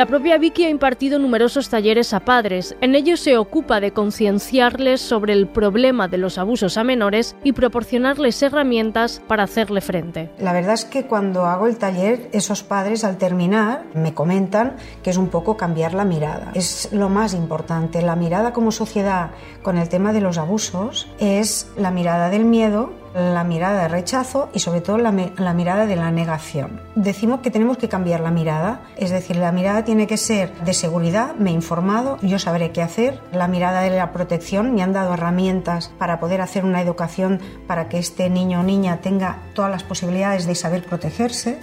La 0.00 0.06
propia 0.06 0.38
Vicky 0.38 0.64
ha 0.64 0.70
impartido 0.70 1.18
numerosos 1.18 1.68
talleres 1.68 2.14
a 2.14 2.20
padres. 2.20 2.74
En 2.80 2.94
ellos 2.94 3.20
se 3.20 3.36
ocupa 3.36 3.80
de 3.80 3.92
concienciarles 3.92 5.02
sobre 5.02 5.34
el 5.34 5.46
problema 5.46 6.08
de 6.08 6.16
los 6.16 6.38
abusos 6.38 6.78
a 6.78 6.84
menores 6.84 7.36
y 7.44 7.52
proporcionarles 7.52 8.42
herramientas 8.42 9.20
para 9.28 9.42
hacerle 9.42 9.82
frente. 9.82 10.30
La 10.38 10.54
verdad 10.54 10.72
es 10.72 10.86
que 10.86 11.04
cuando 11.04 11.44
hago 11.44 11.66
el 11.66 11.76
taller, 11.76 12.30
esos 12.32 12.62
padres 12.62 13.04
al 13.04 13.18
terminar 13.18 13.84
me 13.92 14.14
comentan 14.14 14.76
que 15.02 15.10
es 15.10 15.18
un 15.18 15.28
poco 15.28 15.58
cambiar 15.58 15.92
la 15.92 16.06
mirada. 16.06 16.52
Es 16.54 16.88
lo 16.92 17.10
más 17.10 17.34
importante. 17.34 18.00
La 18.00 18.16
mirada 18.16 18.54
como 18.54 18.72
sociedad 18.72 19.32
con 19.62 19.76
el 19.76 19.90
tema 19.90 20.14
de 20.14 20.22
los 20.22 20.38
abusos 20.38 21.08
es 21.18 21.70
la 21.76 21.90
mirada 21.90 22.30
del 22.30 22.46
miedo 22.46 22.94
la 23.14 23.44
mirada 23.44 23.82
de 23.82 23.88
rechazo 23.88 24.48
y 24.54 24.60
sobre 24.60 24.80
todo 24.80 24.98
la, 24.98 25.10
mirada 25.10 25.86
de 25.86 25.96
la 25.96 26.10
negación. 26.10 26.80
Decimos 26.94 27.40
que 27.40 27.50
tenemos 27.50 27.78
que 27.78 27.88
cambiar 27.88 28.20
la 28.20 28.30
mirada, 28.30 28.80
es 28.96 29.10
decir, 29.10 29.36
la 29.36 29.52
mirada 29.52 29.84
tiene 29.84 30.06
que 30.06 30.16
ser 30.16 30.52
de 30.64 30.74
seguridad, 30.74 31.34
me 31.36 31.50
he 31.50 31.52
informado, 31.52 32.18
yo 32.22 32.38
sabré 32.38 32.72
qué 32.72 32.82
hacer, 32.82 33.20
la 33.32 33.48
mirada 33.48 33.80
de 33.80 33.90
la 33.90 34.12
protección, 34.12 34.74
me 34.74 34.82
han 34.82 34.92
dado 34.92 35.14
herramientas 35.14 35.92
para 35.98 36.20
poder 36.20 36.40
hacer 36.40 36.64
una 36.64 36.82
educación 36.82 37.40
para 37.66 37.88
que 37.88 37.98
este 37.98 38.30
niño 38.30 38.60
o 38.60 38.62
niña 38.62 39.00
tenga 39.00 39.38
todas 39.54 39.70
las 39.70 39.82
posibilidades 39.82 40.46
de 40.46 40.54
saber 40.54 40.84
protegerse. 40.84 41.58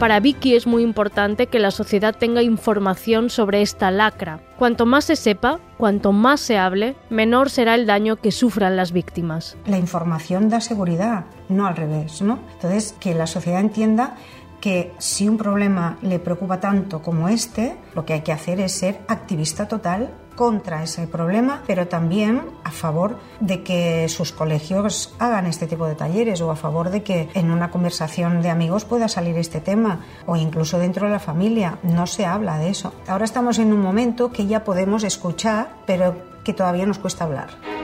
Para 0.00 0.18
Vicky 0.18 0.54
es 0.54 0.66
muy 0.66 0.82
importante 0.82 1.48
que 1.48 1.58
la 1.58 1.70
sociedad 1.70 2.16
tenga 2.16 2.42
información 2.42 3.28
sobre 3.28 3.60
esta 3.60 3.90
lacra. 3.90 4.40
Cuanto 4.58 4.86
más 4.86 5.04
se 5.04 5.14
sepa, 5.14 5.60
cuanto 5.76 6.12
más 6.12 6.40
se 6.40 6.56
hable, 6.56 6.96
menor 7.10 7.50
será 7.50 7.74
el 7.74 7.84
daño 7.84 8.16
que 8.16 8.32
sufran 8.32 8.76
las 8.76 8.92
víctimas. 8.92 9.58
La 9.66 9.76
información 9.76 10.48
da 10.48 10.62
seguridad, 10.62 11.26
no 11.50 11.66
al 11.66 11.76
revés, 11.76 12.22
¿no? 12.22 12.38
Entonces, 12.54 12.94
que 12.98 13.12
la 13.12 13.26
sociedad 13.26 13.60
entienda 13.60 14.16
que 14.62 14.90
si 14.96 15.28
un 15.28 15.36
problema 15.36 15.98
le 16.00 16.18
preocupa 16.18 16.60
tanto 16.60 17.02
como 17.02 17.28
este, 17.28 17.76
lo 17.94 18.06
que 18.06 18.14
hay 18.14 18.20
que 18.22 18.32
hacer 18.32 18.58
es 18.58 18.72
ser 18.72 19.00
activista 19.06 19.68
total 19.68 20.14
contra 20.36 20.82
ese 20.82 21.06
problema, 21.06 21.62
pero 21.66 21.88
también 21.88 22.42
a 22.64 22.70
favor 22.70 23.18
de 23.40 23.62
que 23.62 24.08
sus 24.08 24.32
colegios 24.32 25.14
hagan 25.18 25.46
este 25.46 25.66
tipo 25.66 25.86
de 25.86 25.94
talleres 25.94 26.40
o 26.40 26.50
a 26.50 26.56
favor 26.56 26.90
de 26.90 27.02
que 27.02 27.28
en 27.34 27.50
una 27.50 27.70
conversación 27.70 28.42
de 28.42 28.50
amigos 28.50 28.84
pueda 28.84 29.08
salir 29.08 29.36
este 29.36 29.60
tema 29.60 30.00
o 30.26 30.36
incluso 30.36 30.78
dentro 30.78 31.06
de 31.06 31.12
la 31.12 31.18
familia. 31.18 31.78
No 31.82 32.06
se 32.06 32.26
habla 32.26 32.58
de 32.58 32.70
eso. 32.70 32.92
Ahora 33.06 33.24
estamos 33.24 33.58
en 33.58 33.72
un 33.72 33.80
momento 33.80 34.32
que 34.32 34.46
ya 34.46 34.64
podemos 34.64 35.04
escuchar, 35.04 35.74
pero 35.86 36.16
que 36.44 36.54
todavía 36.54 36.86
nos 36.86 36.98
cuesta 36.98 37.24
hablar. 37.24 37.79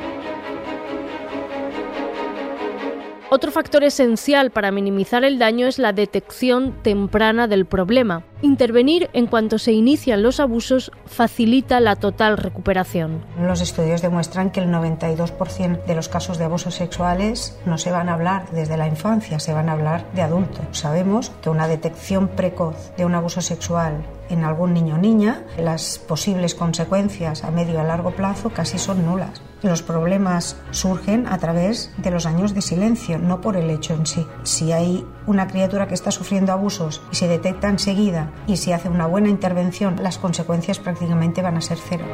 Otro 3.28 3.50
factor 3.50 3.82
esencial 3.82 4.52
para 4.52 4.70
minimizar 4.70 5.24
el 5.24 5.40
daño 5.40 5.66
es 5.66 5.80
la 5.80 5.92
detección 5.92 6.80
temprana 6.82 7.48
del 7.48 7.66
problema. 7.66 8.22
Intervenir 8.40 9.10
en 9.14 9.26
cuanto 9.26 9.58
se 9.58 9.72
inician 9.72 10.22
los 10.22 10.38
abusos 10.38 10.92
facilita 11.06 11.80
la 11.80 11.96
total 11.96 12.36
recuperación. 12.36 13.24
Los 13.40 13.62
estudios 13.62 14.00
demuestran 14.00 14.50
que 14.52 14.60
el 14.60 14.68
92% 14.68 15.84
de 15.86 15.94
los 15.96 16.08
casos 16.08 16.38
de 16.38 16.44
abusos 16.44 16.76
sexuales 16.76 17.58
no 17.66 17.78
se 17.78 17.90
van 17.90 18.08
a 18.08 18.14
hablar 18.14 18.48
desde 18.52 18.76
la 18.76 18.86
infancia, 18.86 19.40
se 19.40 19.52
van 19.52 19.70
a 19.70 19.72
hablar 19.72 20.06
de 20.12 20.22
adultos. 20.22 20.64
Sabemos 20.70 21.32
que 21.42 21.50
una 21.50 21.66
detección 21.66 22.28
precoz 22.28 22.94
de 22.96 23.06
un 23.06 23.16
abuso 23.16 23.40
sexual 23.40 24.04
en 24.28 24.44
algún 24.44 24.72
niño 24.72 24.94
o 24.94 24.98
niña, 24.98 25.44
las 25.58 25.98
posibles 25.98 26.54
consecuencias 26.54 27.44
a 27.44 27.50
medio 27.50 27.74
y 27.74 27.78
a 27.78 27.84
largo 27.84 28.12
plazo 28.12 28.50
casi 28.50 28.78
son 28.78 29.04
nulas. 29.04 29.42
Los 29.66 29.82
problemas 29.82 30.56
surgen 30.70 31.26
a 31.26 31.38
través 31.38 31.92
de 31.96 32.12
los 32.12 32.24
años 32.24 32.54
de 32.54 32.62
silencio, 32.62 33.18
no 33.18 33.40
por 33.40 33.56
el 33.56 33.68
hecho 33.68 33.94
en 33.94 34.06
sí. 34.06 34.24
Si 34.44 34.70
hay 34.70 35.04
una 35.26 35.48
criatura 35.48 35.88
que 35.88 35.94
está 35.94 36.12
sufriendo 36.12 36.52
abusos 36.52 37.02
y 37.10 37.16
se 37.16 37.26
detecta 37.26 37.68
enseguida 37.68 38.30
y 38.46 38.58
se 38.58 38.74
hace 38.74 38.88
una 38.88 39.08
buena 39.08 39.28
intervención, 39.28 39.96
las 40.00 40.18
consecuencias 40.18 40.78
prácticamente 40.78 41.42
van 41.42 41.56
a 41.56 41.60
ser 41.60 41.78
cero. 41.78 42.04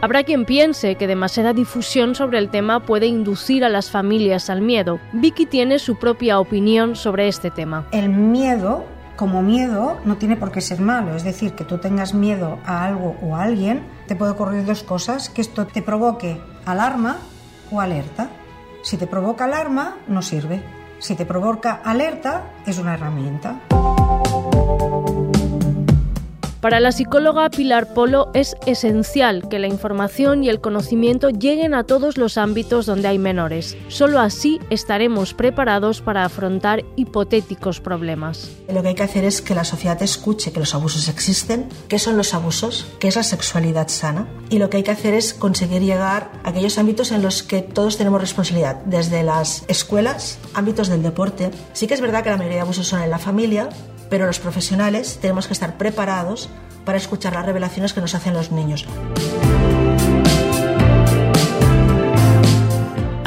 Habrá 0.00 0.24
quien 0.24 0.46
piense 0.46 0.94
que 0.94 1.06
demasiada 1.06 1.52
difusión 1.52 2.14
sobre 2.14 2.38
el 2.38 2.48
tema 2.48 2.80
puede 2.86 3.08
inducir 3.08 3.66
a 3.66 3.68
las 3.68 3.90
familias 3.90 4.48
al 4.48 4.62
miedo. 4.62 5.00
Vicky 5.12 5.44
tiene 5.44 5.78
su 5.78 5.98
propia 5.98 6.40
opinión 6.40 6.96
sobre 6.96 7.28
este 7.28 7.50
tema. 7.50 7.84
El 7.92 8.08
miedo 8.08 8.86
como 9.16 9.42
miedo 9.42 9.98
no 10.04 10.16
tiene 10.16 10.36
por 10.36 10.50
qué 10.50 10.60
ser 10.60 10.80
malo, 10.80 11.14
es 11.14 11.24
decir, 11.24 11.54
que 11.54 11.64
tú 11.64 11.78
tengas 11.78 12.14
miedo 12.14 12.58
a 12.64 12.84
algo 12.84 13.16
o 13.22 13.36
a 13.36 13.42
alguien, 13.42 13.86
te 14.06 14.16
puede 14.16 14.32
ocurrir 14.32 14.64
dos 14.64 14.82
cosas, 14.82 15.28
que 15.28 15.40
esto 15.42 15.66
te 15.66 15.82
provoque 15.82 16.40
alarma 16.64 17.18
o 17.70 17.80
alerta. 17.80 18.28
Si 18.82 18.96
te 18.96 19.06
provoca 19.06 19.44
alarma, 19.44 19.98
no 20.08 20.22
sirve. 20.22 20.62
Si 20.98 21.14
te 21.14 21.26
provoca 21.26 21.80
alerta, 21.84 22.44
es 22.66 22.78
una 22.78 22.94
herramienta. 22.94 23.60
Para 26.60 26.78
la 26.78 26.92
psicóloga 26.92 27.48
Pilar 27.48 27.94
Polo 27.94 28.28
es 28.34 28.54
esencial 28.66 29.48
que 29.48 29.58
la 29.58 29.66
información 29.66 30.44
y 30.44 30.50
el 30.50 30.60
conocimiento 30.60 31.30
lleguen 31.30 31.72
a 31.72 31.84
todos 31.84 32.18
los 32.18 32.36
ámbitos 32.36 32.84
donde 32.84 33.08
hay 33.08 33.18
menores. 33.18 33.78
Solo 33.88 34.20
así 34.20 34.60
estaremos 34.68 35.32
preparados 35.32 36.02
para 36.02 36.22
afrontar 36.22 36.84
hipotéticos 36.96 37.80
problemas. 37.80 38.50
Lo 38.68 38.82
que 38.82 38.88
hay 38.88 38.94
que 38.94 39.02
hacer 39.02 39.24
es 39.24 39.40
que 39.40 39.54
la 39.54 39.64
sociedad 39.64 40.02
escuche 40.02 40.52
que 40.52 40.60
los 40.60 40.74
abusos 40.74 41.08
existen, 41.08 41.66
qué 41.88 41.98
son 41.98 42.18
los 42.18 42.34
abusos, 42.34 42.86
qué 42.98 43.08
es 43.08 43.16
la 43.16 43.22
sexualidad 43.22 43.88
sana. 43.88 44.28
Y 44.50 44.58
lo 44.58 44.68
que 44.68 44.76
hay 44.76 44.82
que 44.82 44.90
hacer 44.90 45.14
es 45.14 45.32
conseguir 45.32 45.80
llegar 45.80 46.30
a 46.44 46.50
aquellos 46.50 46.76
ámbitos 46.76 47.10
en 47.10 47.22
los 47.22 47.42
que 47.42 47.62
todos 47.62 47.96
tenemos 47.96 48.20
responsabilidad, 48.20 48.82
desde 48.84 49.22
las 49.22 49.64
escuelas, 49.68 50.38
ámbitos 50.52 50.88
del 50.88 51.02
deporte. 51.02 51.52
Sí 51.72 51.86
que 51.86 51.94
es 51.94 52.02
verdad 52.02 52.22
que 52.22 52.28
la 52.28 52.36
mayoría 52.36 52.56
de 52.56 52.62
abusos 52.62 52.86
son 52.86 53.00
en 53.00 53.08
la 53.08 53.18
familia, 53.18 53.70
pero 54.10 54.26
los 54.26 54.40
profesionales 54.40 55.18
tenemos 55.22 55.46
que 55.46 55.54
estar 55.54 55.78
preparados 55.78 56.50
para 56.84 56.98
escuchar 56.98 57.32
las 57.32 57.46
revelaciones 57.46 57.94
que 57.94 58.00
nos 58.00 58.14
hacen 58.14 58.34
los 58.34 58.52
niños. 58.52 58.86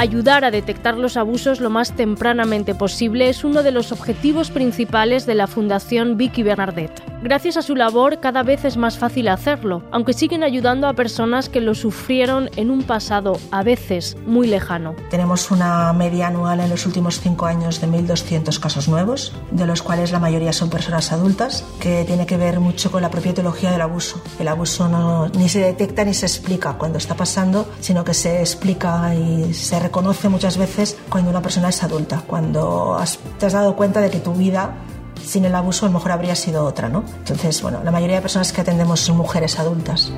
Ayudar 0.03 0.43
a 0.43 0.51
detectar 0.51 0.97
los 0.97 1.15
abusos 1.15 1.61
lo 1.61 1.69
más 1.69 1.93
tempranamente 1.93 2.75
posible 2.75 3.29
es 3.29 3.45
uno 3.45 3.63
de 3.63 3.71
los 3.71 3.93
objetivos 3.93 4.51
principales 4.51 5.25
de 5.25 5.33
la 5.33 5.47
Fundación 5.47 6.17
Vicky 6.17 6.43
Bernardet. 6.43 7.01
Gracias 7.21 7.55
a 7.55 7.61
su 7.61 7.73
labor 7.73 8.19
cada 8.19 8.43
vez 8.43 8.65
es 8.65 8.75
más 8.75 8.97
fácil 8.97 9.29
hacerlo, 9.29 9.81
aunque 9.93 10.11
siguen 10.11 10.43
ayudando 10.43 10.89
a 10.89 10.93
personas 10.93 11.47
que 11.47 11.61
lo 11.61 11.73
sufrieron 11.73 12.49
en 12.57 12.69
un 12.69 12.83
pasado 12.83 13.39
a 13.51 13.63
veces 13.63 14.17
muy 14.25 14.45
lejano. 14.45 14.93
Tenemos 15.09 15.51
una 15.51 15.93
media 15.93 16.27
anual 16.27 16.59
en 16.59 16.69
los 16.69 16.85
últimos 16.85 17.21
cinco 17.21 17.45
años 17.45 17.79
de 17.79 17.87
1.200 17.87 18.59
casos 18.59 18.89
nuevos, 18.89 19.31
de 19.51 19.65
los 19.65 19.81
cuales 19.81 20.11
la 20.11 20.19
mayoría 20.19 20.51
son 20.51 20.69
personas 20.69 21.13
adultas, 21.13 21.63
que 21.79 22.03
tiene 22.03 22.25
que 22.25 22.35
ver 22.35 22.59
mucho 22.59 22.91
con 22.91 23.01
la 23.01 23.09
propia 23.09 23.31
etiología 23.31 23.71
del 23.71 23.79
abuso. 23.79 24.21
El 24.37 24.49
abuso 24.49 24.89
no, 24.89 25.29
ni 25.29 25.47
se 25.47 25.59
detecta 25.59 26.03
ni 26.03 26.13
se 26.13 26.25
explica 26.25 26.73
cuando 26.73 26.97
está 26.97 27.15
pasando, 27.15 27.71
sino 27.79 28.03
que 28.03 28.13
se 28.13 28.41
explica 28.41 29.15
y 29.15 29.53
se 29.53 29.79
reconoce 29.79 29.92
muchas 30.29 30.57
veces 30.57 30.97
cuando 31.09 31.29
una 31.29 31.41
persona 31.41 31.69
es 31.69 31.83
adulta, 31.83 32.23
cuando 32.25 32.97
te 33.39 33.45
has 33.45 33.53
dado 33.53 33.75
cuenta 33.75 34.01
de 34.01 34.09
que 34.09 34.19
tu 34.19 34.33
vida 34.33 34.75
sin 35.23 35.45
el 35.45 35.55
abuso 35.55 35.85
a 35.85 35.89
lo 35.89 35.93
mejor 35.93 36.11
habría 36.11 36.35
sido 36.35 36.65
otra, 36.65 36.89
¿no? 36.89 37.03
Entonces, 37.19 37.61
bueno, 37.61 37.81
la 37.83 37.91
mayoría 37.91 38.17
de 38.17 38.21
personas 38.21 38.51
que 38.51 38.61
atendemos 38.61 38.99
son 38.99 39.17
mujeres 39.17 39.59
adultas. 39.59 40.11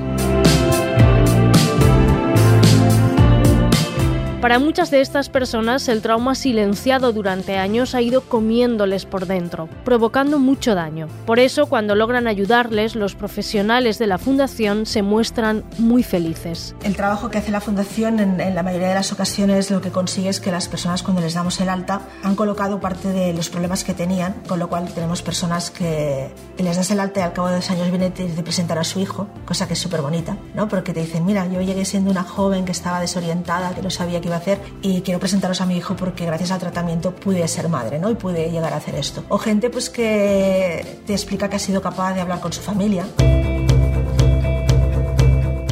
Para 4.40 4.58
muchas 4.58 4.90
de 4.90 5.00
estas 5.00 5.30
personas 5.30 5.88
el 5.88 6.02
trauma 6.02 6.34
silenciado 6.34 7.12
durante 7.12 7.56
años 7.56 7.94
ha 7.94 8.02
ido 8.02 8.20
comiéndoles 8.20 9.06
por 9.06 9.26
dentro, 9.26 9.66
provocando 9.82 10.38
mucho 10.38 10.74
daño. 10.74 11.08
Por 11.24 11.38
eso, 11.38 11.66
cuando 11.66 11.94
logran 11.94 12.26
ayudarles, 12.26 12.94
los 12.96 13.14
profesionales 13.14 13.98
de 13.98 14.06
la 14.06 14.18
Fundación 14.18 14.84
se 14.84 15.00
muestran 15.00 15.64
muy 15.78 16.02
felices. 16.02 16.76
El 16.84 16.96
trabajo 16.96 17.30
que 17.30 17.38
hace 17.38 17.50
la 17.50 17.62
Fundación 17.62 18.20
en, 18.20 18.54
la 18.54 18.62
mayoría 18.62 18.88
de 18.88 18.94
las 18.94 19.10
ocasiones 19.10 19.70
lo 19.70 19.80
que 19.80 19.90
consigue 19.90 20.28
es 20.28 20.38
que 20.38 20.52
las 20.52 20.68
personas 20.68 21.02
cuando 21.02 21.22
les 21.22 21.32
damos 21.32 21.58
el 21.62 21.70
alta 21.70 22.02
han 22.22 22.36
colocado 22.36 22.78
parte 22.78 23.08
de 23.08 23.32
los 23.32 23.48
problemas 23.48 23.84
que 23.84 23.94
tenían, 23.94 24.34
con 24.46 24.58
lo 24.58 24.68
cual 24.68 24.92
tenemos 24.92 25.22
personas 25.22 25.70
que 25.70 26.30
les 26.58 26.76
das 26.76 26.90
el 26.90 27.00
alta 27.00 27.20
y 27.20 27.22
al 27.22 27.32
cabo 27.32 27.48
de 27.48 27.56
dos 27.56 27.70
años 27.70 27.88
viene 27.88 28.10
te 28.10 28.26
presentar 28.42 28.78
a 28.78 28.84
su 28.84 29.00
hijo, 29.00 29.28
cosa 29.46 29.66
que 29.66 29.72
es 29.72 29.78
súper 29.78 30.02
bonita, 30.02 30.36
¿no? 30.54 30.68
Porque 30.68 30.92
te 30.92 31.00
dicen, 31.00 31.24
mira, 31.24 31.46
yo 31.46 31.62
llegué 31.62 31.86
siendo 31.86 32.10
una 32.10 32.22
joven 32.22 32.66
que 32.66 32.72
estaba 32.72 33.00
desorientada, 33.00 33.74
que 33.74 33.80
no 33.80 33.90
sabía 33.90 34.20
iba 34.26 34.36
puede 34.36 34.38
hacer 34.38 34.60
y 34.82 35.00
quiero 35.02 35.20
presentaros 35.20 35.60
a 35.60 35.66
mi 35.66 35.76
hijo 35.76 35.96
porque 35.96 36.26
gracias 36.26 36.50
al 36.50 36.60
tratamiento 36.60 37.14
pude 37.14 37.46
ser 37.48 37.68
madre, 37.68 37.98
¿no? 37.98 38.10
Y 38.10 38.14
pude 38.14 38.50
llegar 38.50 38.72
a 38.72 38.76
hacer 38.76 38.94
esto. 38.94 39.24
O 39.28 39.38
gente 39.38 39.70
pues 39.70 39.90
que 39.90 41.00
te 41.06 41.12
explica 41.12 41.48
que 41.48 41.56
ha 41.56 41.60
sido 41.60 41.80
capaz 41.80 42.14
de 42.14 42.20
hablar 42.20 42.40
con 42.40 42.52
su 42.52 42.60
familia. 42.60 43.06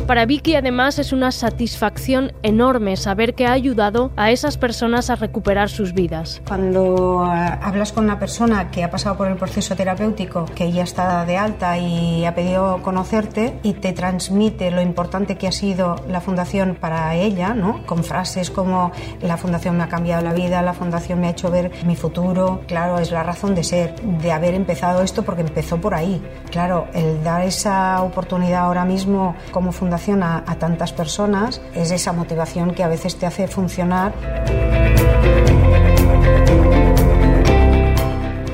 Para 0.06 0.26
Vicky 0.26 0.54
además 0.54 0.98
es 0.98 1.14
una 1.14 1.32
satisfacción 1.32 2.32
enorme 2.42 2.98
saber 2.98 3.34
que 3.34 3.46
ha 3.46 3.52
ayudado 3.52 4.10
a 4.16 4.30
esas 4.30 4.58
personas 4.58 5.08
a 5.08 5.16
recuperar 5.16 5.70
sus 5.70 5.94
vidas. 5.94 6.42
Cuando 6.46 7.24
eh, 7.24 7.58
hablas 7.62 7.92
con 7.92 8.04
una 8.04 8.18
persona 8.18 8.70
que 8.70 8.84
ha 8.84 8.90
pasado 8.90 9.16
por 9.16 9.28
el 9.28 9.36
proceso 9.36 9.74
terapéutico, 9.74 10.44
que 10.54 10.70
ya 10.72 10.82
está 10.82 11.24
de 11.24 11.38
alta 11.38 11.78
y 11.78 12.26
ha 12.26 12.34
pedido 12.34 12.82
conocerte 12.82 13.58
y 13.62 13.72
te 13.72 13.94
transmite 13.94 14.70
lo 14.70 14.82
importante 14.82 15.36
que 15.38 15.48
ha 15.48 15.52
sido 15.52 15.96
la 16.06 16.20
fundación 16.20 16.76
para 16.78 17.14
ella, 17.14 17.54
¿no? 17.54 17.86
con 17.86 18.04
frases 18.04 18.50
como 18.50 18.92
la 19.22 19.38
fundación 19.38 19.78
me 19.78 19.84
ha 19.84 19.88
cambiado 19.88 20.22
la 20.22 20.34
vida, 20.34 20.60
la 20.60 20.74
fundación 20.74 21.18
me 21.20 21.28
ha 21.28 21.30
hecho 21.30 21.50
ver 21.50 21.70
mi 21.86 21.96
futuro, 21.96 22.60
claro, 22.68 22.98
es 22.98 23.10
la 23.10 23.22
razón 23.22 23.54
de 23.54 23.64
ser, 23.64 23.94
de 24.02 24.32
haber 24.32 24.52
empezado 24.52 25.00
esto 25.00 25.22
porque 25.22 25.40
empezó 25.40 25.80
por 25.80 25.94
ahí. 25.94 26.22
Claro, 26.50 26.88
el 26.92 27.24
dar 27.24 27.42
esa 27.42 28.02
oportunidad 28.02 28.64
ahora 28.64 28.84
mismo 28.84 29.34
como 29.50 29.72
fundación 29.72 29.93
a, 29.94 30.44
tantas 30.58 30.92
personas 30.92 31.60
es 31.74 31.90
esa 31.90 32.12
motivación 32.12 32.74
que 32.74 32.82
a 32.82 32.88
veces 32.88 33.16
te 33.16 33.26
hace 33.26 33.46
funcionar. 33.46 34.12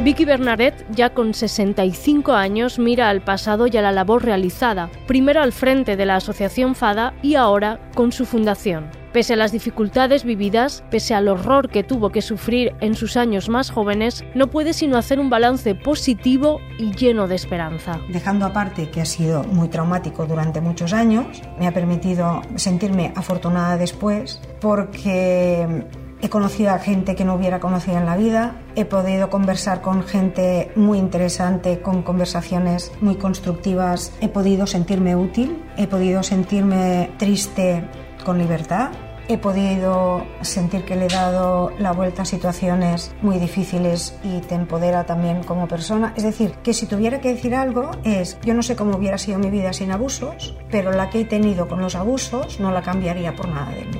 Vicky 0.03 0.25
Bernaret, 0.25 0.75
ya 0.91 1.11
con 1.11 1.35
65 1.35 2.33
años, 2.33 2.79
mira 2.79 3.09
al 3.09 3.23
pasado 3.23 3.67
y 3.67 3.77
a 3.77 3.83
la 3.83 3.93
labor 3.93 4.25
realizada, 4.25 4.91
primero 5.07 5.41
al 5.41 5.53
frente 5.53 5.97
de 5.97 6.07
la 6.07 6.17
Asociación 6.17 6.75
FADA 6.75 7.15
y 7.23 7.37
ahora 7.37 7.81
con 7.95 8.13
su 8.13 8.27
fundación. 8.27 9.00
Pese 9.13 9.33
a 9.33 9.37
las 9.37 9.51
dificultades 9.51 10.23
vividas, 10.23 10.85
pese 10.89 11.15
al 11.15 11.27
horror 11.27 11.69
que 11.69 11.83
tuvo 11.83 12.11
que 12.11 12.23
sufrir 12.23 12.75
en 12.81 12.95
sus 12.95 13.17
años 13.17 13.49
más 13.49 13.71
jóvenes, 13.71 14.25
no 14.37 14.47
puede 14.49 14.73
sino 14.73 14.97
hacer 14.97 15.19
un 15.19 15.31
balance 15.31 15.75
positivo 15.75 16.61
y 16.79 16.93
lleno 16.93 17.27
de 17.27 17.35
esperanza. 17.35 17.99
Dejando 18.09 18.47
aparte 18.47 18.89
que 18.91 19.01
ha 19.01 19.07
sido 19.07 19.43
muy 19.43 19.69
traumático 19.69 20.27
durante 20.27 20.61
muchos 20.61 20.93
años, 20.93 21.43
me 21.59 21.67
ha 21.67 21.73
permitido 21.73 22.43
sentirme 22.55 23.13
afortunada 23.17 23.77
después 23.77 24.41
porque 24.61 25.87
He 26.23 26.29
conocido 26.29 26.73
a 26.73 26.79
gente 26.79 27.17
que 27.17 27.25
no 27.25 27.35
hubiera 27.35 27.61
conocido 27.61 27.97
en 27.97 28.05
la 28.05 28.15
vida, 28.15 28.55
he 28.77 28.85
podido 28.85 29.31
conversar 29.31 29.81
con 29.81 30.03
gente 30.03 30.71
muy 30.77 30.99
interesante, 30.99 31.81
con 31.81 32.03
conversaciones 32.03 32.93
muy 33.01 33.15
constructivas, 33.15 34.13
he 34.21 34.29
podido 34.29 34.67
sentirme 34.67 35.17
útil, 35.17 35.65
he 35.79 35.87
podido 35.87 36.23
sentirme 36.23 37.11
triste 37.17 37.89
con 38.31 38.39
libertad. 38.39 38.91
He 39.27 39.39
podido 39.39 40.25
sentir 40.41 40.85
que 40.85 40.95
le 40.95 41.07
he 41.07 41.09
dado 41.09 41.73
la 41.81 41.91
vuelta 41.91 42.23
a 42.23 42.25
situaciones 42.25 43.13
muy 43.23 43.41
difíciles 43.41 44.15
y 44.23 44.39
te 44.39 44.55
empodera 44.55 45.05
también 45.05 45.43
como 45.43 45.67
persona. 45.67 46.13
Es 46.17 46.23
decir, 46.23 46.53
que 46.63 46.73
si 46.73 46.87
tuviera 46.87 47.21
que 47.21 47.35
decir 47.35 47.57
algo 47.57 47.91
es, 48.05 48.39
yo 48.45 48.55
no 48.55 48.63
sé 48.63 48.77
cómo 48.77 48.97
hubiera 48.97 49.19
sido 49.19 49.41
mi 49.41 49.51
vida 49.51 49.73
sin 49.73 49.91
abusos, 49.91 50.55
pero 50.71 50.93
la 50.93 51.11
que 51.11 51.23
he 51.23 51.25
tenido 51.25 51.67
con 51.67 51.83
los 51.83 51.97
abusos 51.97 52.61
no 52.61 52.71
la 52.71 52.83
cambiaría 52.83 53.35
por 53.35 53.49
nada 53.49 53.73
del 53.73 53.87
mundo. 53.87 54.00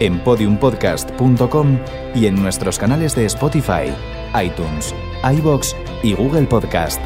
en 0.00 0.18
podiumpodcast.com 0.20 1.78
y 2.14 2.26
en 2.26 2.42
nuestros 2.42 2.78
canales 2.78 3.14
de 3.14 3.26
Spotify, 3.26 3.92
iTunes, 4.42 4.94
iBox 5.22 5.76
y 6.02 6.14
Google 6.14 6.46
Podcast. 6.46 7.00